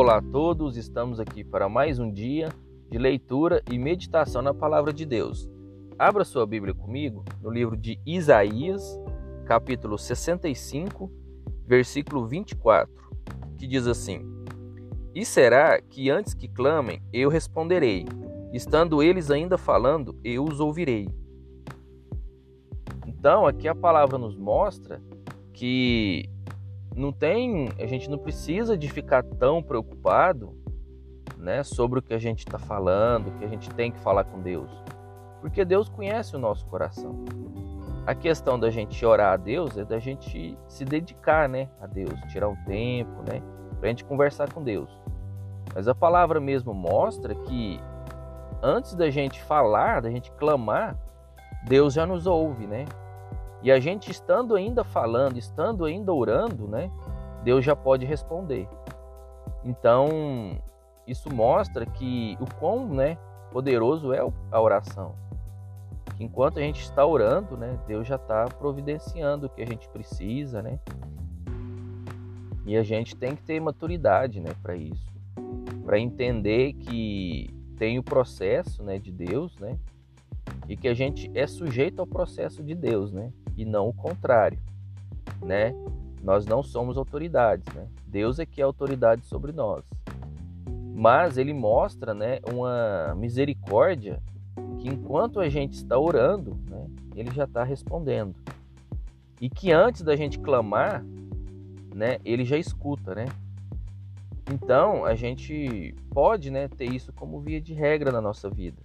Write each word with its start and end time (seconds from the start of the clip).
Olá 0.00 0.18
a 0.18 0.22
todos, 0.22 0.76
estamos 0.76 1.18
aqui 1.18 1.42
para 1.42 1.68
mais 1.68 1.98
um 1.98 2.08
dia 2.08 2.50
de 2.88 2.96
leitura 2.96 3.60
e 3.68 3.76
meditação 3.76 4.40
na 4.40 4.54
palavra 4.54 4.92
de 4.92 5.04
Deus. 5.04 5.50
Abra 5.98 6.24
sua 6.24 6.46
Bíblia 6.46 6.72
comigo 6.72 7.24
no 7.42 7.50
livro 7.50 7.76
de 7.76 7.98
Isaías, 8.06 8.96
capítulo 9.44 9.98
65, 9.98 11.10
versículo 11.66 12.28
24, 12.28 12.88
que 13.58 13.66
diz 13.66 13.88
assim: 13.88 14.20
E 15.12 15.24
será 15.24 15.82
que 15.82 16.08
antes 16.08 16.32
que 16.32 16.46
clamem, 16.46 17.02
eu 17.12 17.28
responderei, 17.28 18.06
estando 18.52 19.02
eles 19.02 19.32
ainda 19.32 19.58
falando, 19.58 20.16
eu 20.22 20.44
os 20.44 20.60
ouvirei. 20.60 21.08
Então, 23.04 23.48
aqui 23.48 23.66
a 23.66 23.74
palavra 23.74 24.16
nos 24.16 24.36
mostra 24.36 25.02
que 25.52 26.30
não 26.98 27.12
tem, 27.12 27.68
a 27.78 27.86
gente 27.86 28.10
não 28.10 28.18
precisa 28.18 28.76
de 28.76 28.88
ficar 28.88 29.22
tão 29.22 29.62
preocupado, 29.62 30.54
né, 31.36 31.62
sobre 31.62 32.00
o 32.00 32.02
que 32.02 32.12
a 32.12 32.18
gente 32.18 32.40
está 32.40 32.58
falando, 32.58 33.28
o 33.28 33.32
que 33.38 33.44
a 33.44 33.48
gente 33.48 33.70
tem 33.70 33.92
que 33.92 33.98
falar 34.00 34.24
com 34.24 34.40
Deus, 34.40 34.70
porque 35.40 35.64
Deus 35.64 35.88
conhece 35.88 36.34
o 36.34 36.38
nosso 36.38 36.66
coração. 36.66 37.24
A 38.04 38.14
questão 38.14 38.58
da 38.58 38.70
gente 38.70 39.04
orar 39.06 39.34
a 39.34 39.36
Deus 39.36 39.76
é 39.76 39.84
da 39.84 39.98
gente 39.98 40.58
se 40.66 40.84
dedicar, 40.84 41.48
né, 41.48 41.68
a 41.80 41.86
Deus, 41.86 42.18
tirar 42.32 42.48
um 42.48 42.56
tempo, 42.64 43.22
né, 43.30 43.40
para 43.78 43.86
a 43.86 43.88
gente 43.88 44.04
conversar 44.04 44.52
com 44.52 44.62
Deus. 44.62 44.90
Mas 45.74 45.86
a 45.86 45.94
palavra 45.94 46.40
mesmo 46.40 46.74
mostra 46.74 47.34
que 47.34 47.80
antes 48.62 48.94
da 48.94 49.08
gente 49.10 49.40
falar, 49.42 50.00
da 50.00 50.10
gente 50.10 50.32
clamar, 50.32 50.98
Deus 51.64 51.94
já 51.94 52.06
nos 52.06 52.26
ouve, 52.26 52.66
né? 52.66 52.86
E 53.62 53.72
a 53.72 53.80
gente 53.80 54.10
estando 54.10 54.54
ainda 54.54 54.84
falando, 54.84 55.36
estando 55.36 55.84
ainda 55.84 56.12
orando, 56.12 56.68
né? 56.68 56.90
Deus 57.42 57.64
já 57.64 57.74
pode 57.74 58.04
responder. 58.04 58.68
Então, 59.64 60.58
isso 61.06 61.32
mostra 61.34 61.84
que 61.86 62.36
o 62.40 62.46
quão, 62.58 62.86
né, 62.86 63.16
poderoso 63.50 64.12
é 64.12 64.20
a 64.50 64.60
oração. 64.60 65.14
Enquanto 66.20 66.58
a 66.58 66.62
gente 66.62 66.82
está 66.82 67.04
orando, 67.04 67.56
né, 67.56 67.78
Deus 67.86 68.06
já 68.06 68.16
está 68.16 68.44
providenciando 68.46 69.46
o 69.46 69.48
que 69.48 69.62
a 69.62 69.66
gente 69.66 69.88
precisa, 69.88 70.62
né? 70.62 70.78
E 72.66 72.76
a 72.76 72.82
gente 72.82 73.16
tem 73.16 73.34
que 73.34 73.42
ter 73.42 73.60
maturidade, 73.60 74.40
né, 74.40 74.50
para 74.62 74.76
isso, 74.76 75.10
para 75.84 75.98
entender 75.98 76.74
que 76.74 77.48
tem 77.78 77.98
o 77.98 78.02
processo, 78.02 78.82
né, 78.82 78.98
de 78.98 79.10
Deus, 79.10 79.56
né? 79.58 79.78
E 80.68 80.76
que 80.76 80.86
a 80.86 80.94
gente 80.94 81.30
é 81.34 81.46
sujeito 81.46 82.00
ao 82.00 82.06
processo 82.06 82.62
de 82.62 82.74
Deus, 82.74 83.12
né? 83.12 83.32
e 83.58 83.64
não 83.64 83.88
o 83.88 83.92
contrário, 83.92 84.56
né? 85.42 85.74
Nós 86.22 86.46
não 86.46 86.62
somos 86.62 86.96
autoridades, 86.96 87.66
né? 87.74 87.88
Deus 88.06 88.38
é 88.38 88.46
que 88.46 88.60
é 88.60 88.64
autoridade 88.64 89.26
sobre 89.26 89.50
nós. 89.50 89.84
Mas 90.94 91.36
ele 91.36 91.52
mostra, 91.52 92.14
né, 92.14 92.38
uma 92.52 93.14
misericórdia 93.16 94.22
que 94.78 94.88
enquanto 94.88 95.40
a 95.40 95.48
gente 95.48 95.74
está 95.74 95.98
orando, 95.98 96.56
né, 96.70 96.86
ele 97.14 97.32
já 97.32 97.44
está 97.44 97.64
respondendo. 97.64 98.34
E 99.40 99.50
que 99.50 99.72
antes 99.72 100.02
da 100.02 100.14
gente 100.14 100.38
clamar, 100.38 101.04
né, 101.94 102.18
ele 102.24 102.44
já 102.44 102.56
escuta, 102.56 103.14
né? 103.14 103.26
Então, 104.52 105.04
a 105.04 105.14
gente 105.14 105.94
pode, 106.10 106.50
né, 106.50 106.68
ter 106.68 106.86
isso 106.86 107.12
como 107.12 107.40
via 107.40 107.60
de 107.60 107.74
regra 107.74 108.10
na 108.10 108.20
nossa 108.20 108.48
vida, 108.48 108.80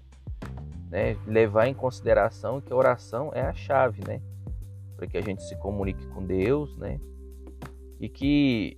né? 0.94 1.18
Levar 1.26 1.66
em 1.66 1.74
consideração 1.74 2.62
que 2.62 2.72
a 2.72 2.76
oração 2.76 3.32
é 3.34 3.42
a 3.42 3.54
chave, 3.54 4.00
né? 4.08 4.22
para 5.04 5.08
que 5.08 5.18
a 5.18 5.22
gente 5.22 5.44
se 5.44 5.56
comunique 5.58 6.06
com 6.08 6.24
Deus, 6.24 6.78
né? 6.78 7.00
E 8.00 8.08
que 8.08 8.78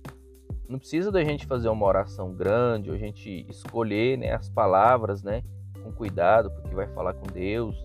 não 0.68 0.78
precisa 0.78 1.12
da 1.12 1.22
gente 1.22 1.46
fazer 1.46 1.68
uma 1.68 1.86
oração 1.86 2.32
grande, 2.32 2.90
ou 2.90 2.96
a 2.96 2.98
gente 2.98 3.46
escolher 3.48 4.18
né, 4.18 4.32
as 4.32 4.48
palavras, 4.48 5.22
né? 5.22 5.42
Com 5.82 5.92
cuidado, 5.92 6.50
porque 6.50 6.74
vai 6.74 6.88
falar 6.88 7.14
com 7.14 7.26
Deus. 7.26 7.76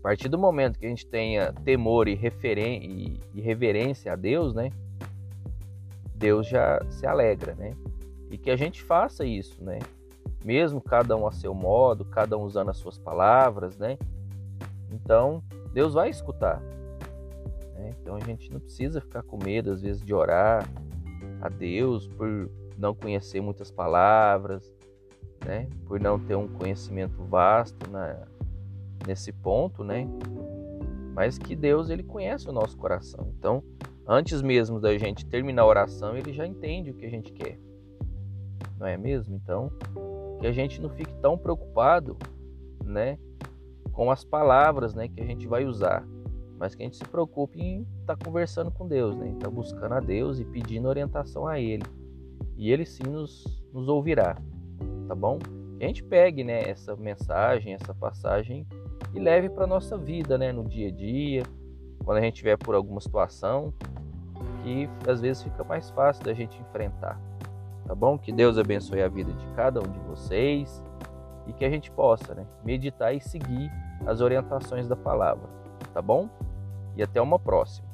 A 0.00 0.02
partir 0.02 0.28
do 0.28 0.38
momento 0.38 0.78
que 0.78 0.86
a 0.86 0.88
gente 0.88 1.06
tenha 1.06 1.52
temor 1.52 2.08
e, 2.08 2.14
referen 2.14 3.20
e 3.32 3.40
reverência 3.40 4.12
a 4.12 4.16
Deus, 4.16 4.54
né? 4.54 4.70
Deus 6.14 6.48
já 6.48 6.80
se 6.90 7.06
alegra, 7.06 7.54
né? 7.54 7.76
E 8.30 8.38
que 8.38 8.50
a 8.50 8.56
gente 8.56 8.82
faça 8.82 9.24
isso, 9.24 9.62
né? 9.62 9.78
Mesmo 10.44 10.80
cada 10.80 11.16
um 11.16 11.26
a 11.26 11.32
seu 11.32 11.54
modo, 11.54 12.04
cada 12.04 12.36
um 12.36 12.42
usando 12.42 12.70
as 12.70 12.76
suas 12.76 12.98
palavras, 12.98 13.78
né? 13.78 13.96
Então, 14.90 15.42
Deus 15.72 15.94
vai 15.94 16.10
escutar. 16.10 16.60
Né? 17.74 17.90
Então 18.00 18.16
a 18.16 18.20
gente 18.20 18.50
não 18.50 18.60
precisa 18.60 19.00
ficar 19.00 19.22
com 19.22 19.42
medo, 19.42 19.70
às 19.72 19.82
vezes, 19.82 20.02
de 20.02 20.14
orar 20.14 20.68
a 21.40 21.48
Deus 21.48 22.06
por 22.08 22.50
não 22.76 22.94
conhecer 22.94 23.40
muitas 23.40 23.70
palavras, 23.70 24.72
né? 25.44 25.68
por 25.86 26.00
não 26.00 26.18
ter 26.18 26.36
um 26.36 26.48
conhecimento 26.48 27.22
vasto 27.24 27.90
na, 27.90 28.26
nesse 29.06 29.32
ponto, 29.32 29.82
né? 29.82 30.06
mas 31.14 31.38
que 31.38 31.54
Deus 31.54 31.90
ele 31.90 32.02
conhece 32.02 32.48
o 32.48 32.52
nosso 32.52 32.76
coração. 32.76 33.32
Então, 33.38 33.62
antes 34.06 34.40
mesmo 34.42 34.80
da 34.80 34.96
gente 34.96 35.26
terminar 35.26 35.62
a 35.62 35.66
oração, 35.66 36.16
ele 36.16 36.32
já 36.32 36.46
entende 36.46 36.90
o 36.90 36.94
que 36.94 37.06
a 37.06 37.10
gente 37.10 37.32
quer. 37.32 37.58
Não 38.78 38.86
é 38.86 38.96
mesmo? 38.96 39.34
Então, 39.34 39.70
que 40.42 40.46
a 40.48 40.52
gente 40.52 40.80
não 40.80 40.90
fique 40.90 41.14
tão 41.22 41.38
preocupado, 41.38 42.16
né, 42.84 43.16
com 43.92 44.10
as 44.10 44.24
palavras 44.24 44.92
né, 44.92 45.06
que 45.06 45.20
a 45.20 45.24
gente 45.24 45.46
vai 45.46 45.64
usar, 45.64 46.04
mas 46.58 46.74
que 46.74 46.82
a 46.82 46.84
gente 46.84 46.96
se 46.96 47.04
preocupe 47.04 47.60
em 47.60 47.82
estar 48.00 48.16
tá 48.16 48.24
conversando 48.24 48.68
com 48.72 48.88
Deus, 48.88 49.14
né, 49.16 49.28
estar 49.28 49.48
tá 49.48 49.50
buscando 49.50 49.94
a 49.94 50.00
Deus 50.00 50.40
e 50.40 50.44
pedindo 50.44 50.88
orientação 50.88 51.46
a 51.46 51.60
Ele. 51.60 51.84
E 52.56 52.72
Ele 52.72 52.84
sim 52.84 53.04
nos, 53.04 53.44
nos 53.72 53.86
ouvirá, 53.86 54.36
tá 55.06 55.14
bom? 55.14 55.38
Que 55.78 55.84
a 55.84 55.86
gente 55.86 56.02
pegue 56.02 56.42
né, 56.42 56.68
essa 56.68 56.96
mensagem, 56.96 57.74
essa 57.74 57.94
passagem 57.94 58.66
e 59.14 59.20
leve 59.20 59.48
para 59.48 59.64
nossa 59.64 59.96
vida, 59.96 60.36
né, 60.36 60.50
no 60.50 60.64
dia 60.64 60.88
a 60.88 60.90
dia, 60.90 61.44
quando 62.04 62.18
a 62.18 62.20
gente 62.20 62.34
tiver 62.34 62.56
por 62.56 62.74
alguma 62.74 63.00
situação, 63.00 63.72
que 64.64 64.88
às 65.08 65.20
vezes 65.20 65.44
fica 65.44 65.62
mais 65.62 65.88
fácil 65.90 66.24
da 66.24 66.34
gente 66.34 66.60
enfrentar. 66.60 67.16
Tá 67.92 67.96
bom? 67.96 68.16
Que 68.16 68.32
Deus 68.32 68.56
abençoe 68.56 69.02
a 69.02 69.08
vida 69.08 69.30
de 69.34 69.46
cada 69.48 69.78
um 69.78 69.82
de 69.82 69.98
vocês 69.98 70.82
e 71.46 71.52
que 71.52 71.62
a 71.62 71.68
gente 71.68 71.90
possa 71.90 72.34
né, 72.34 72.46
meditar 72.64 73.14
e 73.14 73.20
seguir 73.20 73.70
as 74.06 74.22
orientações 74.22 74.88
da 74.88 74.96
palavra, 74.96 75.46
tá 75.92 76.00
bom? 76.00 76.26
E 76.96 77.02
até 77.02 77.20
uma 77.20 77.38
próxima. 77.38 77.86